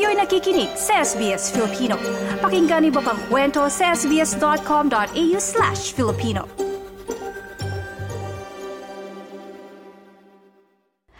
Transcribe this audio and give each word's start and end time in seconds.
Kayo'y 0.00 0.16
nakikinig 0.16 0.72
sa 0.80 1.04
SBS 1.04 1.52
Filipino. 1.52 2.00
Pakinggan 2.40 2.88
niyo 2.88 3.04
pa 3.04 3.12
ang 3.12 3.20
kwento 3.28 3.68
sa 3.68 3.92
sbs.com.au 3.92 5.36
slash 5.36 5.92
Filipino. 5.92 6.48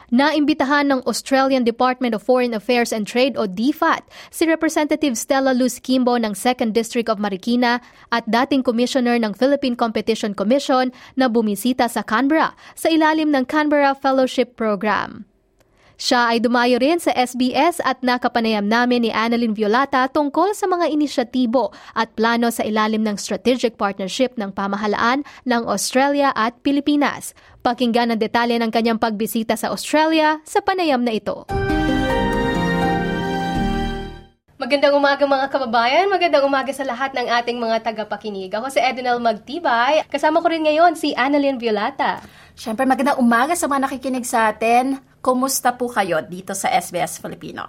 Naimbitahan 0.08 0.88
ng 0.88 1.04
Australian 1.04 1.60
Department 1.60 2.16
of 2.16 2.24
Foreign 2.24 2.56
Affairs 2.56 2.88
and 2.88 3.04
Trade 3.04 3.36
o 3.36 3.44
DFAT 3.44 4.00
si 4.32 4.48
Representative 4.48 5.12
Stella 5.12 5.52
Luz 5.52 5.76
Kimbo 5.76 6.16
ng 6.16 6.32
2nd 6.32 6.72
District 6.72 7.12
of 7.12 7.20
Marikina 7.20 7.84
at 8.08 8.24
dating 8.32 8.64
Commissioner 8.64 9.20
ng 9.20 9.36
Philippine 9.36 9.76
Competition 9.76 10.32
Commission 10.32 10.88
na 11.20 11.28
bumisita 11.28 11.84
sa 11.84 12.00
Canberra 12.00 12.56
sa 12.72 12.88
ilalim 12.88 13.28
ng 13.28 13.44
Canberra 13.44 13.92
Fellowship 13.92 14.56
Program. 14.56 15.28
Siya 16.00 16.32
ay 16.32 16.40
dumayo 16.40 16.80
rin 16.80 16.96
sa 16.96 17.12
SBS 17.12 17.76
at 17.84 18.00
nakapanayam 18.00 18.64
namin 18.64 19.04
ni 19.04 19.12
Annalyn 19.12 19.52
Violata 19.52 20.08
tungkol 20.08 20.56
sa 20.56 20.64
mga 20.64 20.88
inisyatibo 20.88 21.76
at 21.92 22.16
plano 22.16 22.48
sa 22.48 22.64
ilalim 22.64 23.04
ng 23.04 23.20
strategic 23.20 23.76
partnership 23.76 24.32
ng 24.40 24.48
pamahalaan 24.48 25.28
ng 25.44 25.62
Australia 25.68 26.32
at 26.32 26.56
Pilipinas. 26.64 27.36
Pakinggan 27.60 28.16
ang 28.16 28.16
detalye 28.16 28.56
ng 28.56 28.72
kanyang 28.72 28.96
pagbisita 28.96 29.60
sa 29.60 29.68
Australia 29.68 30.40
sa 30.48 30.64
panayam 30.64 31.04
na 31.04 31.12
ito. 31.12 31.44
Magandang 34.56 34.96
umaga 34.96 35.28
mga 35.28 35.46
kababayan, 35.52 36.08
magandang 36.08 36.48
umaga 36.48 36.72
sa 36.72 36.88
lahat 36.88 37.12
ng 37.12 37.28
ating 37.28 37.60
mga 37.60 37.76
tagapakinig. 37.84 38.48
Ako 38.56 38.72
si 38.72 38.80
Edinel 38.80 39.20
Magtibay, 39.20 40.08
kasama 40.08 40.40
ko 40.40 40.48
rin 40.48 40.64
ngayon 40.64 40.96
si 40.96 41.12
Annalyn 41.12 41.60
Violata. 41.60 42.24
Siyempre 42.56 42.88
magandang 42.88 43.20
umaga 43.20 43.52
sa 43.52 43.68
mga 43.68 43.84
nakikinig 43.84 44.24
sa 44.24 44.48
atin. 44.48 45.09
Kumusta 45.20 45.76
po 45.76 45.92
kayo 45.92 46.24
dito 46.24 46.56
sa 46.56 46.72
SBS 46.72 47.20
Filipino? 47.20 47.68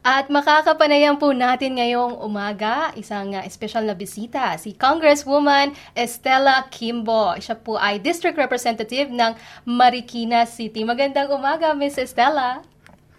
At 0.00 0.32
makakapanayam 0.32 1.20
po 1.20 1.36
natin 1.36 1.76
ngayong 1.76 2.16
umaga 2.24 2.96
isang 2.96 3.36
uh, 3.36 3.44
espesyal 3.44 3.84
na 3.84 3.92
bisita, 3.92 4.56
si 4.56 4.72
Congresswoman 4.72 5.76
Estela 5.92 6.64
Kimbo. 6.72 7.36
Siya 7.36 7.60
po 7.60 7.76
ay 7.76 8.00
District 8.00 8.40
Representative 8.40 9.12
ng 9.12 9.36
Marikina 9.68 10.48
City. 10.48 10.80
Magandang 10.80 11.28
umaga, 11.28 11.76
Miss 11.76 12.00
Estela. 12.00 12.64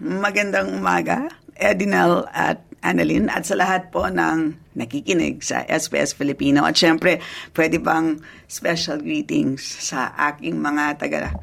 Magandang 0.01 0.73
umaga, 0.73 1.29
Edinel 1.53 2.25
at 2.33 2.65
Annalyn 2.81 3.29
at 3.29 3.45
sa 3.45 3.53
lahat 3.53 3.93
po 3.93 4.09
ng 4.09 4.57
nakikinig 4.73 5.45
sa 5.45 5.61
SBS 5.69 6.17
Filipino. 6.17 6.65
At 6.65 6.73
syempre, 6.73 7.21
pwede 7.53 7.77
bang 7.77 8.17
special 8.49 8.97
greetings 8.97 9.61
sa 9.61 10.09
aking 10.17 10.57
mga 10.57 11.05
taga 11.05 11.37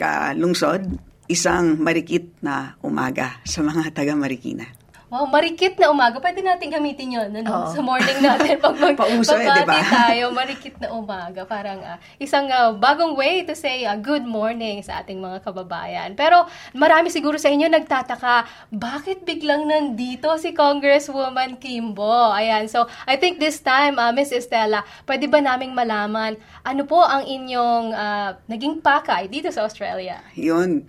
kalungsod 0.00 1.04
isang 1.26 1.82
marikit 1.82 2.38
na 2.38 2.78
umaga 2.82 3.42
sa 3.42 3.62
mga 3.62 3.90
taga 3.90 4.14
Marikina. 4.14 4.85
Wow, 5.06 5.30
marikit 5.30 5.78
na 5.78 5.94
umaga. 5.94 6.18
Pwede 6.18 6.42
natin 6.42 6.66
gamitin 6.66 7.14
yun 7.14 7.30
ano? 7.30 7.70
sa 7.70 7.78
morning 7.78 8.18
natin 8.18 8.58
pag 8.58 8.74
mag 8.74 8.98
Pauso, 8.98 9.38
eh, 9.38 9.46
diba? 9.46 9.78
tayo. 9.86 10.34
Marikit 10.34 10.82
na 10.82 10.90
umaga. 10.98 11.46
Parang 11.46 11.78
uh, 11.78 11.94
isang 12.18 12.50
uh, 12.50 12.74
bagong 12.74 13.14
way 13.14 13.46
to 13.46 13.54
say 13.54 13.86
uh, 13.86 13.94
good 13.94 14.26
morning 14.26 14.82
sa 14.82 15.06
ating 15.06 15.22
mga 15.22 15.46
kababayan. 15.46 16.18
Pero 16.18 16.50
marami 16.74 17.14
siguro 17.14 17.38
sa 17.38 17.54
inyo 17.54 17.70
nagtataka, 17.70 18.50
bakit 18.74 19.22
biglang 19.22 19.70
nandito 19.70 20.26
si 20.42 20.50
Congresswoman 20.50 21.54
Kimbo? 21.62 22.34
Ayan, 22.34 22.66
so 22.66 22.90
I 23.06 23.14
think 23.14 23.38
this 23.38 23.62
time, 23.62 24.02
uh, 24.02 24.10
Miss 24.10 24.34
Estela, 24.34 24.82
pwede 25.06 25.30
ba 25.30 25.38
naming 25.38 25.70
malaman 25.70 26.34
ano 26.66 26.82
po 26.82 26.98
ang 26.98 27.22
inyong 27.22 27.94
uh, 27.94 28.30
naging 28.50 28.82
pakay 28.82 29.30
dito 29.30 29.54
sa 29.54 29.62
Australia? 29.70 30.18
Yun. 30.34 30.82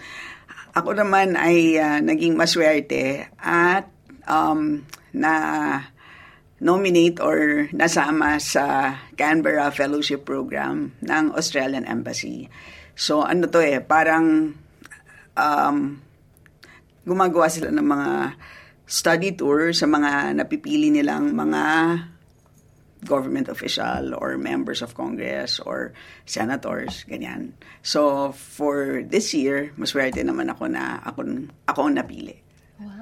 Ako 0.74 0.98
naman 0.98 1.38
ay 1.38 1.78
uh, 1.78 2.02
naging 2.02 2.34
maswerte 2.34 3.30
at 3.38 3.97
um, 4.28 4.86
na 5.16 5.34
nominate 6.58 7.22
or 7.22 7.70
nasama 7.74 8.42
sa 8.42 8.98
Canberra 9.16 9.70
Fellowship 9.74 10.26
Program 10.26 10.94
ng 11.02 11.26
Australian 11.34 11.86
Embassy. 11.86 12.50
So 12.98 13.24
ano 13.24 13.46
to 13.50 13.62
eh, 13.62 13.80
parang 13.82 14.58
um, 15.38 15.78
gumagawa 17.06 17.48
sila 17.48 17.70
ng 17.72 17.88
mga 17.88 18.12
study 18.88 19.36
tour 19.38 19.72
sa 19.72 19.86
mga 19.86 20.34
napipili 20.34 20.90
nilang 20.90 21.36
mga 21.36 21.64
government 23.06 23.48
official 23.48 24.18
or 24.18 24.42
members 24.42 24.82
of 24.82 24.98
Congress 24.98 25.62
or 25.62 25.94
senators, 26.26 27.06
ganyan. 27.06 27.54
So, 27.86 28.34
for 28.34 29.06
this 29.06 29.38
year, 29.38 29.70
maswerte 29.78 30.26
naman 30.26 30.50
ako 30.50 30.66
na 30.74 30.98
ako, 31.06 31.52
ako 31.70 31.80
ang 31.86 31.96
napili. 32.02 32.42
Wow. 32.82 32.97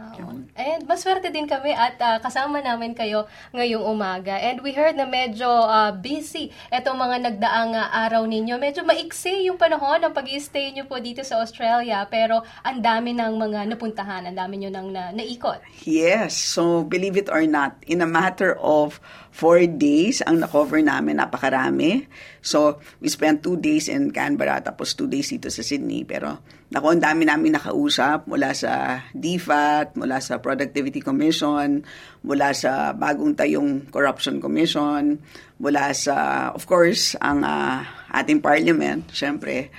And 0.56 0.86
maswerte 0.86 1.34
din 1.34 1.50
kami 1.50 1.74
at 1.74 1.98
uh, 2.00 2.18
kasama 2.22 2.62
namin 2.62 2.94
kayo 2.94 3.26
ngayong 3.52 3.84
umaga. 3.84 4.38
And 4.38 4.62
we 4.62 4.72
heard 4.72 4.96
na 4.96 5.10
medyo 5.10 5.48
uh, 5.48 5.92
busy 5.96 6.54
itong 6.70 6.98
mga 6.98 7.16
nagdaang 7.32 7.74
uh, 7.74 7.90
araw 8.08 8.24
ninyo. 8.28 8.56
Medyo 8.60 8.86
maiksi 8.86 9.50
yung 9.50 9.58
panahon 9.58 10.04
ng 10.06 10.14
pag 10.14 10.28
stay 10.40 10.72
nyo 10.76 10.86
po 10.86 11.00
dito 11.00 11.26
sa 11.26 11.42
Australia. 11.42 12.06
Pero 12.10 12.46
ang 12.64 12.80
dami 12.80 13.16
ng 13.16 13.34
mga 13.36 13.60
napuntahan, 13.76 14.28
ang 14.28 14.38
dami 14.38 14.62
nyo 14.62 14.70
nang 14.72 14.90
na, 14.94 15.12
naikot. 15.12 15.62
Yes. 15.84 16.38
So, 16.38 16.86
believe 16.86 17.18
it 17.20 17.28
or 17.28 17.44
not, 17.50 17.78
in 17.86 18.00
a 18.02 18.10
matter 18.10 18.56
of 18.62 19.00
four 19.36 19.68
days 19.68 20.24
ang 20.24 20.40
na-cover 20.40 20.80
namin, 20.80 21.20
napakarami. 21.20 22.08
So, 22.40 22.80
we 23.04 23.12
spent 23.12 23.44
two 23.44 23.60
days 23.60 23.92
in 23.92 24.16
Canberra, 24.16 24.64
tapos 24.64 24.96
two 24.96 25.12
days 25.12 25.28
dito 25.28 25.52
sa 25.52 25.60
Sydney. 25.60 26.08
Pero, 26.08 26.40
naku, 26.72 26.96
ang 26.96 27.04
dami 27.04 27.28
namin 27.28 27.60
nakausap 27.60 28.32
mula 28.32 28.56
sa 28.56 29.04
DFAT, 29.12 29.95
mula 29.96 30.20
sa 30.20 30.38
Productivity 30.40 31.02
Commission, 31.02 31.84
mula 32.22 32.52
sa 32.52 32.92
bagong 32.92 33.34
tayong 33.34 33.88
Corruption 33.90 34.44
Commission, 34.44 35.20
mula 35.58 35.96
sa, 35.96 36.50
of 36.52 36.68
course, 36.68 37.16
ang 37.24 37.42
uh, 37.42 37.82
ating 38.12 38.44
parliament, 38.44 39.08
syempre, 39.12 39.72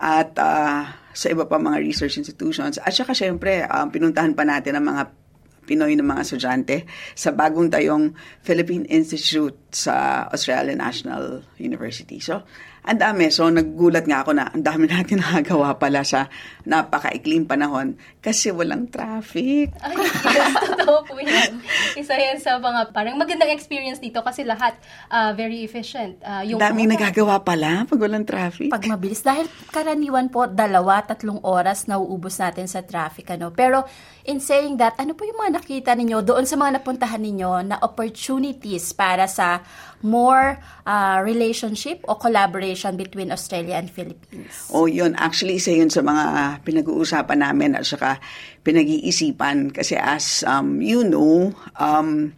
at 0.00 0.32
uh, 0.40 0.88
sa 1.12 1.26
iba 1.28 1.44
pa 1.44 1.58
mga 1.58 1.78
research 1.82 2.16
institutions. 2.18 2.80
At 2.80 2.94
saka, 2.94 3.12
syempre, 3.12 3.66
um, 3.66 3.90
pinuntahan 3.92 4.32
pa 4.32 4.46
natin 4.46 4.78
ang 4.78 4.86
mga 4.88 5.02
Pinoy 5.68 5.92
ng 6.00 6.08
mga 6.08 6.24
estudyante 6.24 6.88
sa 7.12 7.28
bagong 7.28 7.68
tayong 7.68 8.16
Philippine 8.40 8.88
Institute 8.88 9.68
sa 9.68 10.24
Australian 10.32 10.80
National 10.80 11.44
University. 11.60 12.24
So, 12.24 12.40
ang 12.88 12.96
dami. 12.96 13.28
So, 13.28 13.52
naggulat 13.52 14.08
nga 14.08 14.24
ako 14.24 14.32
na 14.32 14.48
ang 14.48 14.64
dami 14.64 14.88
natin 14.88 15.20
nakagawa 15.22 15.76
pala 15.76 16.00
sa 16.00 16.32
napakaikling 16.64 17.44
panahon 17.44 18.00
kasi 18.24 18.48
walang 18.48 18.88
traffic. 18.88 19.76
Ay, 19.84 19.94
yes, 20.00 20.52
totoo 20.72 21.04
po 21.04 21.20
yan. 21.20 21.60
Isa 22.00 22.16
yan 22.16 22.40
sa 22.40 22.56
mga 22.56 22.96
parang 22.96 23.20
magandang 23.20 23.52
experience 23.52 24.00
dito 24.00 24.24
kasi 24.24 24.48
lahat 24.48 24.80
uh, 25.12 25.36
very 25.36 25.60
efficient. 25.60 26.16
Uh, 26.24 26.40
yung 26.48 26.56
Daming 26.56 26.96
nagagawa 26.96 27.44
pala 27.44 27.84
pag 27.84 28.00
walang 28.00 28.24
traffic. 28.24 28.72
Pag 28.72 28.88
mabilis. 28.88 29.20
Dahil 29.20 29.44
karaniwan 29.68 30.32
po, 30.32 30.48
dalawa, 30.48 31.04
tatlong 31.04 31.44
oras 31.44 31.84
nauubos 31.84 32.40
natin 32.40 32.64
sa 32.64 32.80
traffic. 32.80 33.36
Ano? 33.36 33.52
Pero 33.52 33.84
in 34.24 34.40
saying 34.40 34.80
that, 34.80 34.96
ano 34.96 35.12
po 35.12 35.28
yung 35.28 35.36
mga 35.36 35.60
nakita 35.60 35.90
ninyo 35.92 36.24
doon 36.24 36.48
sa 36.48 36.56
mga 36.56 36.80
napuntahan 36.80 37.20
ninyo 37.20 37.52
na 37.68 37.76
opportunities 37.84 38.96
para 38.96 39.28
sa 39.28 39.60
more 40.02 40.62
uh, 40.86 41.18
relationship 41.26 42.06
o 42.06 42.14
collaboration 42.14 42.77
between 42.94 43.34
Australia 43.34 43.74
and 43.74 43.90
Philippines? 43.90 44.70
Oh, 44.70 44.86
yun. 44.86 45.18
Actually, 45.18 45.58
isa 45.58 45.74
yun 45.74 45.90
sa 45.90 46.04
mga 46.04 46.62
pinag-uusapan 46.62 47.42
namin 47.42 47.74
at 47.74 47.82
saka 47.82 48.22
pinag-iisipan. 48.62 49.74
Kasi 49.74 49.98
as 49.98 50.46
um, 50.46 50.78
you 50.78 51.02
know, 51.02 51.50
um, 51.74 52.36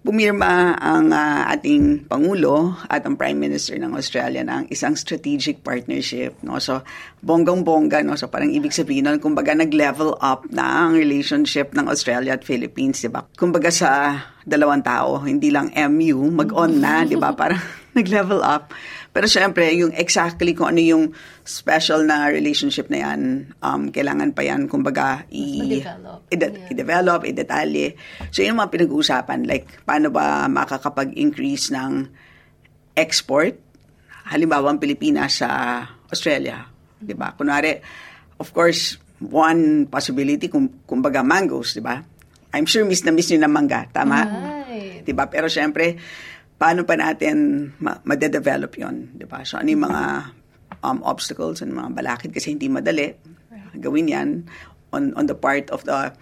pumirma 0.00 0.80
ang 0.80 1.12
uh, 1.12 1.44
ating 1.52 2.08
Pangulo 2.08 2.72
at 2.88 3.04
ang 3.04 3.20
Prime 3.20 3.36
Minister 3.36 3.76
ng 3.76 3.92
Australia 3.92 4.40
ng 4.40 4.72
isang 4.72 4.96
strategic 4.96 5.60
partnership. 5.60 6.32
No? 6.40 6.56
So, 6.56 6.80
bonggang-bongga. 7.20 8.00
No? 8.00 8.16
So, 8.16 8.32
parang 8.32 8.48
ibig 8.48 8.72
sabihin 8.72 9.04
nun, 9.04 9.20
kumbaga 9.20 9.52
nag-level 9.52 10.16
up 10.24 10.48
na 10.48 10.88
ang 10.88 10.96
relationship 10.96 11.76
ng 11.76 11.84
Australia 11.84 12.40
at 12.40 12.48
Philippines. 12.48 13.04
Diba? 13.04 13.28
Kumbaga 13.36 13.68
sa 13.68 14.16
dalawang 14.40 14.80
tao, 14.80 15.20
hindi 15.20 15.52
lang 15.52 15.68
MU, 15.92 16.32
mag-on 16.32 16.80
na, 16.80 17.04
di 17.04 17.20
ba? 17.20 17.36
Parang 17.40 17.60
nag-level 17.92 18.40
up. 18.40 18.72
Pero 19.10 19.26
syempre, 19.26 19.74
yung 19.74 19.90
exactly 19.90 20.54
kung 20.54 20.70
ano 20.70 20.78
yung 20.78 21.04
special 21.42 22.06
na 22.06 22.30
relationship 22.30 22.86
na 22.86 23.10
yan, 23.10 23.50
um, 23.58 23.90
kailangan 23.90 24.30
pa 24.30 24.46
yan, 24.46 24.70
kumbaga, 24.70 25.26
i- 25.34 25.58
i- 26.30 26.30
yeah. 26.30 26.70
i-develop, 26.70 27.26
i-detalye. 27.26 27.98
So, 28.30 28.46
yun 28.46 28.54
yung 28.54 28.62
mga 28.62 28.70
pinag-uusapan. 28.70 29.50
Like, 29.50 29.82
paano 29.82 30.14
ba 30.14 30.46
makakapag-increase 30.46 31.74
ng 31.74 32.06
export? 32.94 33.58
Halimbawa, 34.30 34.70
ang 34.70 34.78
Pilipinas 34.78 35.42
sa 35.42 35.82
Australia. 36.06 36.62
Di 36.94 37.18
ba? 37.18 37.34
Kunwari, 37.34 37.82
of 38.38 38.54
course, 38.54 38.94
one 39.18 39.90
possibility, 39.90 40.46
kung, 40.46 40.86
kumbaga, 40.86 41.26
mangoes, 41.26 41.74
di 41.74 41.82
ba? 41.82 41.98
I'm 42.54 42.66
sure 42.66 42.86
miss 42.86 43.02
na 43.02 43.10
miss 43.10 43.26
nyo 43.30 43.42
ng 43.42 43.50
mangga. 43.50 43.90
Tama? 43.90 44.18
Right. 44.66 45.02
Di 45.02 45.10
ba? 45.10 45.26
Pero 45.26 45.50
syempre, 45.50 45.98
paano 46.60 46.84
pa 46.84 46.92
natin 47.00 47.70
ma- 47.80 48.04
ma-develop 48.04 48.76
yon 48.76 49.16
di 49.16 49.24
ba? 49.24 49.40
So, 49.48 49.56
ano 49.56 49.72
yung 49.72 49.88
mga 49.88 50.02
um, 50.84 51.00
obstacles 51.00 51.64
and 51.64 51.72
mga 51.72 51.96
balakid 51.96 52.30
kasi 52.36 52.52
hindi 52.52 52.68
madali 52.68 53.16
gawin 53.80 54.12
yan 54.12 54.28
on, 54.92 55.16
on 55.16 55.24
the 55.24 55.38
part 55.38 55.72
of 55.72 55.88
the 55.88 56.12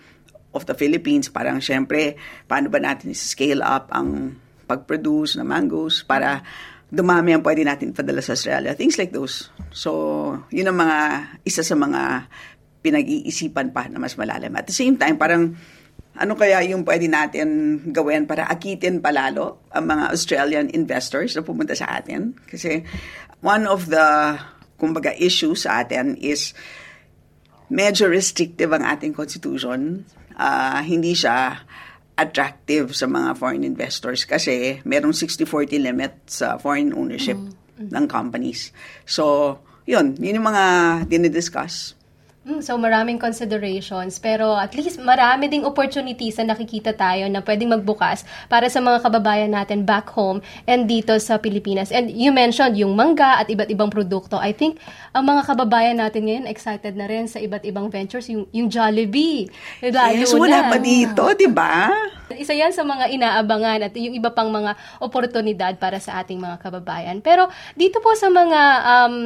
of 0.57 0.65
the 0.65 0.73
Philippines, 0.73 1.29
parang 1.29 1.61
syempre, 1.61 2.17
paano 2.49 2.73
ba 2.73 2.81
natin 2.81 3.13
scale 3.13 3.61
up 3.61 3.93
ang 3.93 4.41
pag-produce 4.65 5.37
ng 5.37 5.45
mangoes 5.45 6.05
para 6.05 6.41
dumami 6.89 7.37
ang 7.37 7.45
pwede 7.45 7.69
natin 7.69 7.93
padala 7.93 8.25
sa 8.25 8.33
Australia. 8.33 8.73
Things 8.73 8.97
like 8.97 9.13
those. 9.13 9.53
So, 9.69 9.93
yun 10.49 10.73
ang 10.73 10.79
mga, 10.81 10.99
isa 11.45 11.61
sa 11.61 11.77
mga 11.77 12.33
pinag-iisipan 12.81 13.77
pa 13.77 13.93
na 13.93 14.01
mas 14.01 14.17
malalim. 14.17 14.57
At 14.57 14.65
the 14.65 14.77
same 14.77 14.97
time, 14.97 15.21
parang 15.21 15.57
ano 16.19 16.35
kaya 16.35 16.67
yung 16.67 16.83
pwede 16.83 17.07
natin 17.07 17.79
gawin 17.95 18.27
para 18.27 18.51
akitin 18.51 18.99
palalo 18.99 19.63
ang 19.71 19.87
mga 19.87 20.05
Australian 20.11 20.67
investors 20.75 21.39
na 21.39 21.47
pumunta 21.47 21.79
sa 21.79 22.03
atin? 22.03 22.35
Kasi 22.51 22.83
one 23.39 23.71
of 23.71 23.87
the, 23.87 24.35
kumbaga, 24.75 25.15
issues 25.15 25.63
sa 25.63 25.87
atin 25.87 26.19
is 26.19 26.59
medyo 27.71 28.11
restrictive 28.11 28.75
ang 28.75 28.83
ating 28.83 29.15
constitution. 29.15 30.03
Uh, 30.35 30.83
hindi 30.83 31.15
siya 31.15 31.63
attractive 32.19 32.99
sa 32.99 33.07
mga 33.07 33.39
foreign 33.39 33.63
investors 33.63 34.27
kasi 34.27 34.83
merong 34.83 35.15
60-40 35.15 35.87
limit 35.87 36.13
sa 36.27 36.59
foreign 36.59 36.91
ownership 36.91 37.39
mm-hmm. 37.39 37.95
ng 37.95 38.05
companies. 38.11 38.75
So, 39.07 39.55
yun, 39.87 40.19
yun 40.19 40.43
yung 40.43 40.49
mga 40.51 40.65
dinidiscuss. 41.07 41.98
Mm, 42.49 42.65
so 42.65 42.81
maraming 42.81 43.21
considerations 43.21 44.17
pero 44.17 44.57
at 44.57 44.73
least 44.73 44.97
marami 45.05 45.53
ding 45.53 45.69
opportunities 45.69 46.41
na 46.41 46.57
nakikita 46.57 46.97
tayo 46.97 47.29
na 47.29 47.45
pwedeng 47.45 47.77
magbukas 47.77 48.25
para 48.49 48.73
sa 48.73 48.81
mga 48.81 49.05
kababayan 49.05 49.53
natin 49.53 49.85
back 49.85 50.09
home 50.17 50.41
and 50.65 50.89
dito 50.89 51.13
sa 51.21 51.37
Pilipinas. 51.37 51.93
And 51.93 52.09
you 52.09 52.33
mentioned 52.33 52.81
yung 52.81 52.97
mangga 52.97 53.45
at 53.45 53.53
iba't 53.53 53.69
ibang 53.69 53.93
produkto. 53.93 54.41
I 54.41 54.57
think 54.57 54.81
ang 55.13 55.29
mga 55.29 55.45
kababayan 55.45 56.01
natin 56.01 56.25
ngayon 56.25 56.49
excited 56.49 56.97
na 56.97 57.05
rin 57.05 57.29
sa 57.29 57.37
iba't 57.37 57.69
ibang 57.69 57.93
ventures 57.93 58.33
yung 58.33 58.49
yung 58.57 58.73
Jollibee. 58.73 59.53
Lalo 59.85 60.25
yes, 60.25 60.33
wala 60.33 60.65
na. 60.65 60.71
pa 60.73 60.81
dito, 60.81 61.29
'di 61.37 61.53
ba? 61.53 61.93
Isa 62.33 62.57
yan 62.57 62.73
sa 62.73 62.81
mga 62.81 63.13
inaabangan 63.13 63.93
at 63.93 63.93
yung 63.93 64.17
iba 64.17 64.33
pang 64.33 64.49
mga 64.49 64.73
oportunidad 65.05 65.77
para 65.77 66.01
sa 66.01 66.25
ating 66.25 66.41
mga 66.41 66.65
kababayan. 66.65 67.21
Pero 67.21 67.53
dito 67.77 68.01
po 68.01 68.17
sa 68.17 68.33
mga 68.33 68.61
um, 68.89 69.17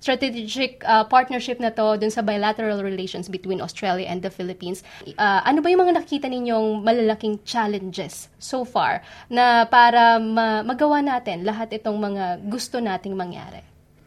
strategic 0.00 0.80
uh, 0.88 1.04
partnership 1.04 1.60
na 1.60 1.68
to 1.70 2.00
dun 2.00 2.08
sa 2.08 2.24
bilateral 2.24 2.80
relations 2.80 3.28
between 3.28 3.60
Australia 3.60 4.08
and 4.08 4.24
the 4.24 4.32
Philippines. 4.32 4.80
Uh, 5.04 5.44
ano 5.44 5.60
ba 5.60 5.68
yung 5.68 5.84
mga 5.84 6.00
nakita 6.00 6.26
ninyong 6.26 6.80
malalaking 6.80 7.44
challenges 7.44 8.32
so 8.40 8.64
far 8.64 9.04
na 9.28 9.68
para 9.68 10.16
ma- 10.16 10.64
magawa 10.64 11.04
natin 11.04 11.44
lahat 11.44 11.76
itong 11.76 12.00
mga 12.00 12.40
gusto 12.48 12.80
nating 12.80 13.12
mangyari? 13.12 13.60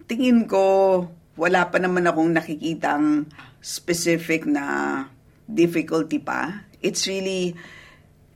Tingin 0.10 0.50
ko, 0.50 1.06
wala 1.38 1.69
pa 1.69 1.78
naman 1.78 2.10
akong 2.10 2.34
nakikitang 2.34 3.30
specific 3.62 4.50
na 4.50 5.06
difficulty 5.45 6.18
pa. 6.18 6.66
It's 6.81 7.06
really, 7.06 7.54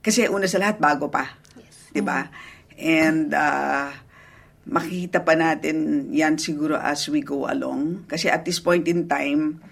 kasi 0.00 0.30
una 0.30 0.46
sa 0.46 0.62
lahat, 0.62 0.78
bago 0.78 1.10
pa. 1.10 1.36
Yes. 1.58 1.90
Diba? 1.90 2.30
And, 2.78 3.34
uh, 3.34 3.90
makikita 4.68 5.24
pa 5.24 5.32
natin 5.32 6.08
yan 6.12 6.36
siguro 6.36 6.76
as 6.76 7.08
we 7.08 7.24
go 7.24 7.48
along. 7.48 8.04
Kasi 8.04 8.28
at 8.28 8.44
this 8.44 8.60
point 8.60 8.84
in 8.86 9.08
time, 9.08 9.64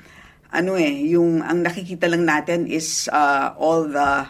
ano 0.51 0.81
eh, 0.81 1.13
yung 1.13 1.45
ang 1.45 1.61
nakikita 1.61 2.09
lang 2.09 2.25
natin 2.25 2.65
is 2.65 3.13
uh, 3.13 3.53
all 3.61 3.85
the 3.87 4.25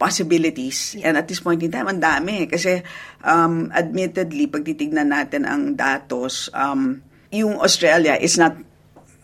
possibilities. 0.00 0.96
Yeah. 0.96 1.12
And 1.12 1.14
at 1.20 1.28
this 1.28 1.44
point 1.44 1.60
in 1.60 1.74
time, 1.74 1.90
ang 1.90 2.00
dami. 2.00 2.48
Kasi 2.48 2.80
um, 3.20 3.68
admittedly, 3.74 4.48
pag 4.48 4.64
titignan 4.64 5.12
natin 5.12 5.44
ang 5.44 5.76
datos, 5.76 6.48
um, 6.56 7.04
yung 7.28 7.60
Australia 7.60 8.16
is 8.16 8.40
not 8.40 8.56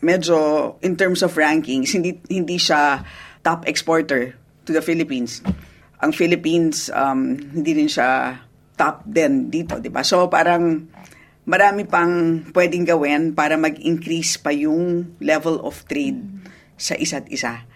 medyo 0.04 0.76
in 0.84 1.00
terms 1.00 1.24
of 1.24 1.32
rankings, 1.40 1.96
hindi, 1.96 2.20
hindi 2.28 2.60
siya 2.60 3.00
top 3.40 3.64
exporter 3.64 4.36
to 4.68 4.76
the 4.76 4.84
Philippines. 4.84 5.40
Ang 6.04 6.12
Philippines, 6.12 6.92
um, 6.92 7.40
hindi 7.40 7.72
rin 7.72 7.88
siya 7.88 8.36
top 8.74 9.06
din 9.06 9.50
dito, 9.50 9.78
di 9.78 9.90
ba? 9.90 10.02
So 10.02 10.26
parang 10.30 10.90
marami 11.44 11.84
pang 11.84 12.44
pwedeng 12.56 12.84
gawin 12.88 13.36
para 13.36 13.54
mag-increase 13.60 14.40
pa 14.40 14.50
yung 14.50 15.16
level 15.20 15.60
of 15.62 15.84
trade 15.86 16.24
sa 16.74 16.98
isa't 16.98 17.28
isa. 17.30 17.68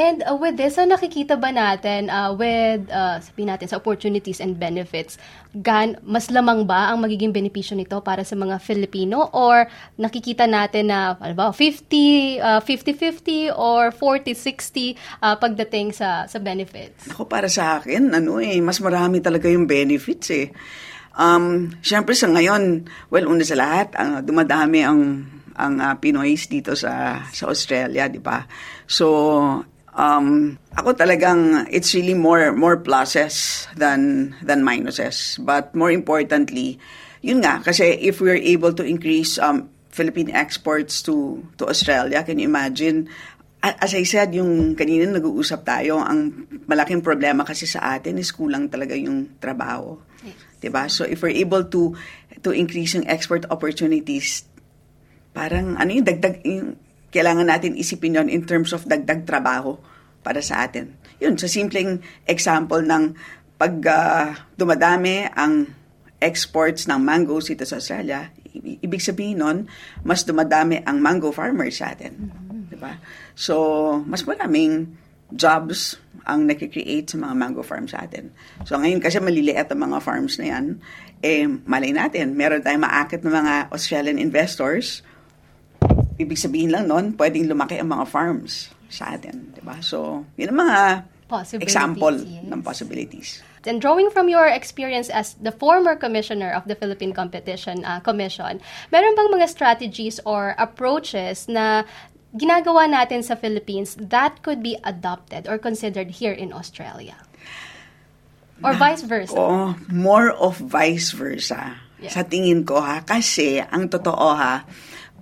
And 0.00 0.24
uh, 0.24 0.32
with 0.32 0.56
this, 0.56 0.80
so 0.80 0.88
nakikita 0.88 1.36
ba 1.36 1.52
natin 1.52 2.08
uh, 2.08 2.32
with, 2.32 2.88
uh, 2.88 3.20
sabihin 3.20 3.52
natin, 3.52 3.68
sa 3.68 3.76
opportunities 3.76 4.40
and 4.40 4.56
benefits, 4.56 5.20
gan, 5.52 6.00
mas 6.00 6.32
lamang 6.32 6.64
ba 6.64 6.88
ang 6.88 7.04
magiging 7.04 7.36
benepisyo 7.36 7.76
nito 7.76 8.00
para 8.00 8.24
sa 8.24 8.32
mga 8.32 8.56
Filipino? 8.64 9.28
Or 9.36 9.68
nakikita 10.00 10.48
natin 10.48 10.88
na, 10.88 11.20
ano 11.20 11.34
ba, 11.36 11.52
50, 11.52 12.40
uh, 12.40 12.60
50-50 12.64 13.52
or 13.52 13.92
40-60 13.92 14.96
uh, 15.20 15.36
pagdating 15.36 15.92
sa, 15.92 16.24
sa 16.24 16.40
benefits? 16.40 17.04
Ako, 17.12 17.28
para 17.28 17.52
sa 17.52 17.76
akin, 17.76 18.16
ano 18.16 18.40
eh, 18.40 18.56
mas 18.64 18.80
marami 18.80 19.20
talaga 19.20 19.52
yung 19.52 19.68
benefits 19.68 20.32
eh. 20.32 20.48
Um, 21.12 21.76
Siyempre 21.84 22.16
sa 22.16 22.32
ngayon, 22.32 22.88
well, 23.12 23.28
una 23.28 23.44
sa 23.44 23.60
lahat, 23.60 23.92
uh, 24.00 24.24
dumadami 24.24 24.80
ang 24.80 25.28
ang 25.60 25.76
uh, 25.76 25.92
Pinoys 26.00 26.48
dito 26.48 26.72
sa 26.72 27.20
sa 27.28 27.52
Australia, 27.52 28.08
di 28.08 28.16
ba? 28.16 28.48
So, 28.88 29.60
um, 29.94 30.58
ako 30.76 30.94
talagang 30.94 31.66
it's 31.70 31.94
really 31.94 32.14
more 32.14 32.52
more 32.52 32.78
pluses 32.78 33.66
than 33.74 34.32
than 34.42 34.62
minuses. 34.62 35.38
But 35.42 35.74
more 35.74 35.90
importantly, 35.90 36.78
yun 37.22 37.42
nga 37.42 37.62
kasi 37.62 37.96
if 37.98 38.20
we're 38.20 38.40
able 38.40 38.72
to 38.74 38.84
increase 38.86 39.38
um, 39.38 39.70
Philippine 39.90 40.30
exports 40.30 41.02
to 41.06 41.42
to 41.58 41.66
Australia, 41.66 42.22
can 42.22 42.38
you 42.38 42.46
imagine 42.46 43.10
as 43.60 43.92
I 43.92 44.08
said, 44.08 44.32
yung 44.32 44.72
kanina 44.72 45.04
nag-uusap 45.04 45.68
tayo, 45.68 46.00
ang 46.00 46.48
malaking 46.64 47.04
problema 47.04 47.44
kasi 47.44 47.68
sa 47.68 47.92
atin 47.92 48.16
is 48.16 48.32
kulang 48.32 48.72
talaga 48.72 48.96
yung 48.96 49.36
trabaho. 49.36 50.00
Yes. 50.24 50.36
'Di 50.60 50.68
ba? 50.72 50.88
So 50.88 51.04
if 51.04 51.20
we're 51.20 51.36
able 51.36 51.68
to 51.68 51.92
to 52.40 52.56
increase 52.56 52.96
yung 52.96 53.04
export 53.04 53.44
opportunities, 53.52 54.48
parang 55.36 55.76
ano 55.76 55.92
yung 55.92 56.08
dagdag 56.08 56.40
yung 56.44 56.80
kailangan 57.10 57.46
natin 57.46 57.78
isipin 57.78 58.18
yon 58.18 58.28
in 58.30 58.46
terms 58.46 58.70
of 58.74 58.86
dagdag 58.86 59.26
trabaho 59.26 59.76
para 60.22 60.40
sa 60.40 60.64
atin. 60.64 60.94
Yun, 61.18 61.36
sa 61.36 61.50
simpleng 61.50 62.00
example 62.24 62.80
ng 62.80 63.14
pag 63.60 63.74
uh, 63.84 64.32
dumadami 64.56 65.28
ang 65.36 65.68
exports 66.20 66.88
ng 66.88 67.00
mangoes 67.00 67.48
dito 67.48 67.64
sa 67.64 67.80
Australia, 67.80 68.28
ibig 68.56 69.00
sabihin 69.00 69.40
nun, 69.40 69.58
mas 70.04 70.24
dumadami 70.24 70.80
ang 70.84 71.00
mango 71.00 71.32
farmers 71.32 71.80
sa 71.80 71.92
atin. 71.92 72.12
Mm-hmm. 72.16 72.60
Diba? 72.72 72.92
So, 73.36 73.56
mas 74.04 74.24
maraming 74.24 74.96
jobs 75.32 76.00
ang 76.28 76.44
nakikreate 76.44 77.10
sa 77.10 77.16
mga 77.16 77.34
mango 77.34 77.64
farms 77.64 77.96
sa 77.96 78.04
atin. 78.04 78.30
So, 78.68 78.76
ngayon 78.76 79.00
kasi 79.00 79.18
maliliit 79.18 79.70
ang 79.72 79.80
mga 79.80 79.98
farms 80.04 80.36
na 80.36 80.46
yan, 80.52 80.66
eh, 81.24 81.48
malay 81.48 81.92
natin, 81.92 82.36
meron 82.36 82.60
tayong 82.60 82.84
maakit 82.84 83.24
ng 83.24 83.32
mga 83.32 83.54
Australian 83.72 84.20
investors 84.20 85.04
ibig 86.20 86.36
sabihin 86.36 86.70
lang 86.70 86.84
noon, 86.86 87.16
pwedeng 87.16 87.48
lumaki 87.48 87.80
ang 87.80 87.88
mga 87.88 88.04
farms 88.04 88.68
sa 88.92 89.16
atin. 89.16 89.56
Diba? 89.56 89.80
So, 89.80 90.28
yun 90.36 90.52
ang 90.52 90.60
mga 90.68 90.78
example 91.62 92.14
yes. 92.20 92.44
ng 92.44 92.60
possibilities. 92.60 93.40
And 93.64 93.76
drawing 93.80 94.08
from 94.10 94.28
your 94.28 94.48
experience 94.48 95.12
as 95.12 95.36
the 95.36 95.52
former 95.52 95.94
commissioner 95.94 96.50
of 96.50 96.64
the 96.64 96.74
Philippine 96.74 97.12
Competition 97.12 97.84
uh, 97.84 98.00
Commission, 98.00 98.60
meron 98.88 99.12
bang 99.14 99.28
mga 99.30 99.48
strategies 99.52 100.16
or 100.24 100.56
approaches 100.56 101.44
na 101.44 101.84
ginagawa 102.32 102.88
natin 102.88 103.20
sa 103.20 103.36
Philippines 103.36 104.00
that 104.00 104.40
could 104.40 104.64
be 104.64 104.80
adopted 104.82 105.44
or 105.44 105.58
considered 105.58 106.22
here 106.22 106.32
in 106.32 106.56
Australia? 106.56 107.20
Or 108.60 108.76
vice 108.76 109.04
versa? 109.04 109.36
Oh, 109.36 109.72
more 109.88 110.28
of 110.36 110.60
vice 110.60 111.16
versa. 111.16 111.80
Yeah. 112.00 112.12
Sa 112.12 112.24
tingin 112.24 112.64
ko 112.64 112.80
ha, 112.80 113.00
kasi 113.04 113.60
ang 113.60 113.88
totoo 113.88 114.36
ha, 114.36 114.64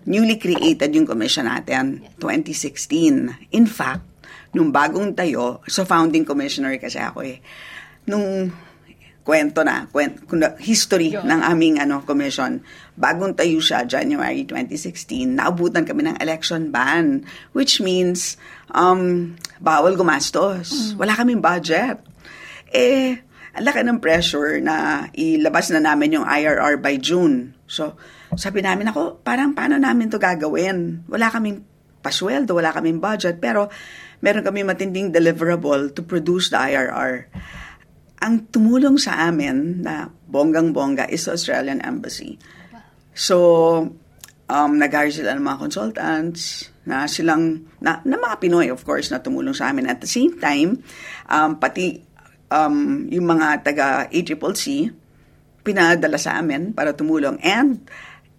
newly 0.08 0.40
created 0.40 0.96
yung 0.96 1.04
commission 1.04 1.44
natin, 1.44 2.08
2016. 2.16 3.52
In 3.52 3.66
fact, 3.68 4.02
nung 4.56 4.72
bagong 4.72 5.12
tayo, 5.12 5.60
so 5.68 5.84
founding 5.84 6.24
commissioner 6.24 6.80
kasi 6.80 6.96
ako 6.96 7.20
eh, 7.20 7.44
nung 8.08 8.48
kwento 9.28 9.60
na, 9.60 9.84
kwento, 9.92 10.24
history 10.56 11.12
Yo. 11.12 11.20
ng 11.20 11.44
aming 11.44 11.76
ano 11.76 12.00
commission. 12.00 12.64
Bagong 12.96 13.36
tayo 13.36 13.60
siya, 13.60 13.84
January 13.84 14.48
2016, 14.48 15.36
naabutan 15.36 15.84
kami 15.84 16.08
ng 16.08 16.16
election 16.16 16.72
ban, 16.72 17.28
which 17.52 17.84
means 17.84 18.40
um, 18.72 19.36
bawal 19.60 19.92
gumastos. 20.00 20.72
Mm. 20.72 21.04
Wala 21.04 21.12
kaming 21.12 21.44
budget. 21.44 22.00
Eh, 22.72 23.20
ang 23.52 23.64
laki 23.68 23.84
ng 23.84 24.00
pressure 24.00 24.64
na 24.64 25.08
ilabas 25.12 25.68
na 25.76 25.84
namin 25.84 26.16
yung 26.16 26.24
IRR 26.24 26.80
by 26.80 26.96
June. 26.96 27.52
So, 27.68 28.00
sabi 28.36 28.60
namin 28.60 28.92
ako, 28.92 29.24
parang 29.24 29.56
paano 29.56 29.80
namin 29.80 30.12
to 30.12 30.20
gagawin? 30.20 31.06
Wala 31.08 31.32
kaming 31.32 31.64
pasweldo, 32.04 32.52
wala 32.52 32.74
kaming 32.74 33.00
budget, 33.00 33.40
pero 33.40 33.72
meron 34.20 34.44
kami 34.44 34.66
matinding 34.66 35.14
deliverable 35.14 35.92
to 35.94 36.04
produce 36.04 36.52
the 36.52 36.58
IRR. 36.58 37.30
Ang 38.18 38.50
tumulong 38.50 38.98
sa 38.98 39.30
amin 39.30 39.86
na 39.86 40.10
bonggang-bongga 40.26 41.06
is 41.08 41.24
the 41.24 41.32
Australian 41.38 41.78
Embassy. 41.80 42.36
So, 43.14 43.36
um, 44.50 44.72
nag-hire 44.76 45.14
sila 45.14 45.38
ng 45.38 45.44
mga 45.44 45.58
consultants, 45.62 46.68
na 46.88 47.04
silang, 47.04 47.68
na, 47.84 48.00
na 48.08 48.16
mga 48.16 48.40
Pinoy 48.40 48.72
of 48.72 48.80
course 48.80 49.12
na 49.12 49.20
tumulong 49.20 49.52
sa 49.52 49.68
amin. 49.68 49.84
At 49.84 50.00
the 50.00 50.08
same 50.08 50.40
time, 50.40 50.80
um, 51.28 51.60
pati 51.60 52.00
um, 52.48 53.04
yung 53.12 53.28
mga 53.28 53.60
taga 53.60 54.08
ACCC, 54.08 54.88
pinadala 55.60 56.16
sa 56.16 56.40
amin 56.40 56.72
para 56.72 56.96
tumulong. 56.96 57.36
And 57.44 57.84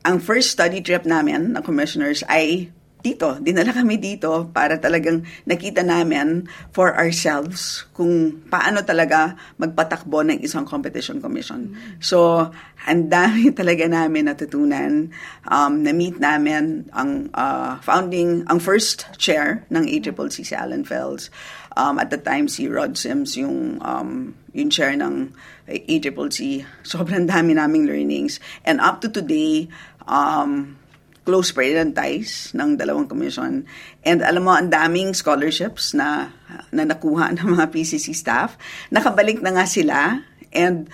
ang 0.04 0.18
first 0.24 0.56
study 0.56 0.80
trip 0.80 1.04
namin 1.04 1.56
ng 1.56 1.64
commissioners 1.64 2.24
ay 2.32 2.72
dito, 3.00 3.40
dinala 3.40 3.72
kami 3.72 3.96
dito 3.96 4.52
para 4.52 4.76
talagang 4.76 5.24
nakita 5.48 5.88
namin 5.88 6.52
for 6.76 6.92
ourselves 7.00 7.88
kung 7.96 8.44
paano 8.52 8.84
talaga 8.84 9.40
magpatakbo 9.56 10.28
ng 10.28 10.44
isang 10.44 10.68
competition 10.68 11.24
commission. 11.24 11.80
So, 12.04 12.52
ang 12.84 13.08
dami 13.08 13.52
talaga 13.60 13.88
namin 13.88 14.28
natutunan. 14.28 15.16
Um, 15.48 15.74
na-meet 15.80 16.20
namin 16.20 16.92
ang 16.92 17.32
uh, 17.32 17.80
founding, 17.80 18.44
ang 18.52 18.60
first 18.60 19.08
chair 19.16 19.64
ng 19.72 19.88
ACCC, 19.88 20.44
si 20.44 20.56
Alan 20.56 20.84
Fells. 20.84 21.32
Um, 21.80 21.96
at 21.96 22.12
the 22.12 22.20
time, 22.20 22.52
si 22.52 22.68
Rod 22.68 23.00
Sims, 23.00 23.40
yung, 23.40 23.80
um, 23.80 24.36
yung 24.52 24.68
chair 24.68 25.00
ng 25.00 25.32
ACCC. 25.64 26.68
Sobrang 26.84 27.24
dami 27.24 27.56
naming 27.56 27.88
learnings. 27.88 28.44
And 28.68 28.84
up 28.84 29.00
to 29.00 29.08
today, 29.08 29.72
um, 30.04 30.76
close 31.24 31.56
pa 31.56 31.64
rin 31.64 31.96
ties 31.96 32.52
ng 32.52 32.76
dalawang 32.76 33.08
commission. 33.08 33.64
And 34.04 34.20
alam 34.20 34.44
mo, 34.44 34.52
ang 34.52 34.68
daming 34.68 35.16
scholarships 35.16 35.96
na, 35.96 36.36
na 36.76 36.84
nakuha 36.84 37.32
ng 37.40 37.48
mga 37.56 37.72
PCC 37.72 38.12
staff. 38.12 38.60
Nakabalik 38.92 39.40
na 39.40 39.56
nga 39.56 39.64
sila. 39.64 40.20
And 40.52 40.92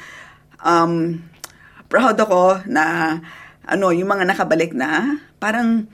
um, 0.61 1.25
proud 1.89 2.19
ako 2.21 2.61
na 2.69 3.17
ano, 3.65 3.89
yung 3.89 4.13
mga 4.13 4.29
nakabalik 4.29 4.77
na, 4.77 5.17
parang 5.41 5.89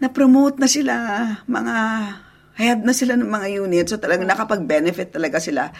na-promote 0.00 0.56
na 0.56 0.68
sila, 0.68 0.94
mga 1.44 1.76
head 2.56 2.82
na 2.82 2.96
sila 2.96 3.14
ng 3.20 3.28
mga 3.28 3.48
units. 3.62 3.92
So 3.92 4.00
talagang 4.00 4.26
nakapag-benefit 4.26 5.12
talaga 5.12 5.38
sila 5.38 5.70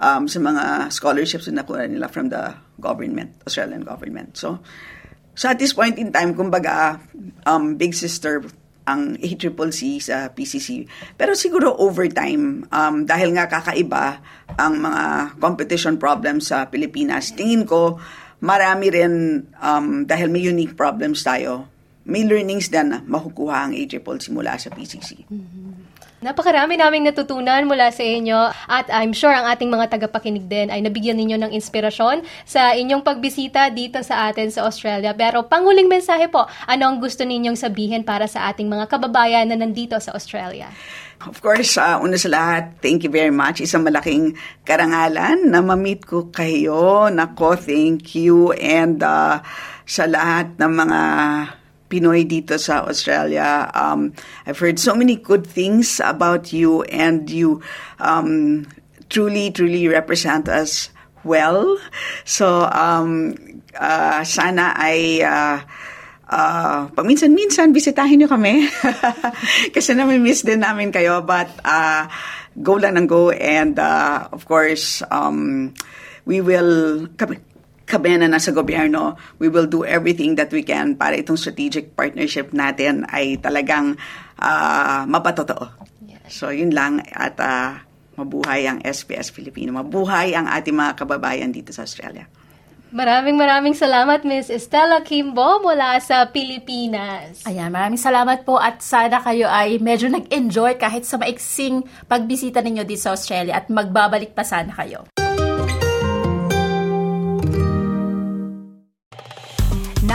um, 0.00 0.24
sa 0.24 0.40
mga 0.40 0.88
scholarships 0.90 1.46
na 1.52 1.62
nakuha 1.62 1.86
nila 1.86 2.08
from 2.08 2.32
the 2.32 2.56
government, 2.80 3.36
Australian 3.44 3.84
government. 3.84 4.34
So, 4.40 4.64
So 5.34 5.50
at 5.50 5.58
this 5.58 5.74
point 5.74 5.98
in 5.98 6.14
time, 6.14 6.38
kumbaga, 6.38 7.02
um, 7.42 7.74
big 7.74 7.92
sister 7.92 8.46
ang 8.86 9.18
ACCC 9.18 9.98
sa 9.98 10.30
PCC. 10.30 10.86
Pero 11.18 11.34
siguro 11.34 11.74
over 11.74 12.06
time, 12.06 12.68
um, 12.70 13.02
dahil 13.02 13.34
nga 13.34 13.50
kakaiba 13.50 14.22
ang 14.54 14.78
mga 14.78 15.34
competition 15.42 15.98
problems 15.98 16.54
sa 16.54 16.70
Pilipinas, 16.70 17.34
tingin 17.34 17.66
ko 17.66 17.98
marami 18.44 18.92
rin, 18.92 19.42
um, 19.58 20.04
dahil 20.04 20.28
may 20.30 20.44
unique 20.44 20.76
problems 20.76 21.24
tayo, 21.24 21.66
may 22.04 22.28
learnings 22.28 22.68
din 22.68 22.92
na 22.92 23.00
makukuha 23.00 23.66
ang 23.66 23.72
ACCC 23.72 24.30
mula 24.30 24.54
sa 24.60 24.68
PCC. 24.68 25.24
Mm-hmm. 25.32 25.73
Napakarami 26.24 26.80
naming 26.80 27.04
natutunan 27.04 27.68
mula 27.68 27.92
sa 27.92 28.00
inyo 28.00 28.48
at 28.64 28.88
I'm 28.88 29.12
sure 29.12 29.28
ang 29.28 29.44
ating 29.44 29.68
mga 29.68 29.92
tagapakinig 29.92 30.48
din 30.48 30.72
ay 30.72 30.80
nabigyan 30.80 31.20
ninyo 31.20 31.36
ng 31.36 31.52
inspirasyon 31.52 32.24
sa 32.48 32.72
inyong 32.72 33.04
pagbisita 33.04 33.68
dito 33.68 34.00
sa 34.00 34.32
atin 34.32 34.48
sa 34.48 34.64
Australia. 34.64 35.12
Pero 35.12 35.44
panguling 35.44 35.84
mensahe 35.84 36.32
po, 36.32 36.48
ano 36.64 36.88
ang 36.88 36.96
gusto 36.96 37.28
ninyong 37.28 37.60
sabihin 37.60 38.08
para 38.08 38.24
sa 38.24 38.48
ating 38.48 38.64
mga 38.64 38.88
kababayan 38.88 39.52
na 39.52 39.60
nandito 39.60 40.00
sa 40.00 40.16
Australia? 40.16 40.72
Of 41.28 41.44
course, 41.44 41.76
uh, 41.76 42.00
una 42.00 42.16
sa 42.16 42.32
lahat, 42.32 42.80
thank 42.80 43.04
you 43.04 43.12
very 43.12 43.28
much. 43.28 43.60
Isang 43.60 43.84
malaking 43.84 44.40
karangalan 44.64 45.52
na 45.52 45.60
ma-meet 45.60 46.08
ko 46.08 46.32
kayo. 46.32 47.12
Nako, 47.12 47.52
thank 47.60 48.16
you. 48.16 48.56
And 48.56 48.96
uh, 49.04 49.44
sa 49.84 50.08
lahat 50.08 50.56
ng 50.56 50.72
mga 50.72 51.00
Pinoy 51.88 52.24
dito 52.24 52.56
sa 52.56 52.84
Australia. 52.88 53.70
Um, 53.76 54.16
I've 54.48 54.58
heard 54.58 54.80
so 54.80 54.96
many 54.96 55.16
good 55.16 55.46
things 55.46 56.00
about 56.00 56.52
you 56.52 56.82
and 56.88 57.28
you 57.28 57.60
um, 58.00 58.66
truly, 59.08 59.52
truly 59.52 59.86
represent 59.88 60.48
us 60.48 60.90
well. 61.24 61.78
So, 62.24 62.68
um, 62.68 63.34
uh, 63.76 64.24
sana 64.24 64.74
ay 64.76 65.22
uh, 65.24 65.60
uh, 66.28 66.88
paminsan-minsan 66.92 67.72
bisitahin 67.72 68.24
niyo 68.24 68.28
kami. 68.32 68.68
Kasi 69.74 69.96
namin-miss 69.96 70.42
din 70.42 70.64
namin 70.64 70.90
kayo. 70.90 71.24
But 71.24 71.52
uh, 71.64 72.08
go 72.58 72.80
lang 72.80 72.98
ng 72.98 73.08
go. 73.08 73.30
And 73.30 73.78
uh, 73.78 74.28
of 74.32 74.44
course, 74.48 75.02
um, 75.10 75.72
we 76.24 76.40
will... 76.40 77.06
Kami, 77.16 77.53
kami 77.84 78.16
na 78.16 78.28
nasa 78.28 78.50
gobyerno, 78.50 79.16
we 79.36 79.48
will 79.52 79.68
do 79.68 79.84
everything 79.84 80.36
that 80.40 80.48
we 80.50 80.64
can 80.64 80.96
para 80.96 81.16
itong 81.16 81.36
strategic 81.36 81.92
partnership 81.92 82.50
natin 82.56 83.04
ay 83.12 83.36
talagang 83.40 84.00
uh, 84.40 85.04
mapatotoo. 85.04 85.68
So 86.28 86.48
yun 86.48 86.72
lang 86.72 87.04
at 87.12 87.36
uh, 87.36 87.84
mabuhay 88.16 88.64
ang 88.64 88.80
SPS 88.80 89.28
Filipino. 89.28 89.76
Mabuhay 89.76 90.32
ang 90.32 90.48
ating 90.48 90.74
mga 90.74 90.96
kababayan 90.96 91.52
dito 91.52 91.70
sa 91.70 91.84
Australia. 91.84 92.24
Maraming 92.94 93.34
maraming 93.34 93.74
salamat, 93.74 94.22
Miss 94.22 94.46
Estella 94.46 95.02
Kimbo 95.02 95.58
mula 95.58 95.98
sa 95.98 96.30
Pilipinas. 96.30 97.42
Ayan, 97.42 97.74
maraming 97.74 97.98
salamat 97.98 98.46
po 98.46 98.54
at 98.54 98.78
sana 98.86 99.18
kayo 99.18 99.50
ay 99.50 99.82
medyo 99.82 100.06
nag-enjoy 100.06 100.78
kahit 100.78 101.02
sa 101.02 101.18
maiksing 101.18 101.82
pagbisita 102.06 102.62
ninyo 102.62 102.86
dito 102.86 103.10
sa 103.10 103.18
Australia 103.18 103.58
at 103.58 103.66
magbabalik 103.66 104.30
pa 104.30 104.46
sana 104.46 104.70
kayo. 104.70 105.10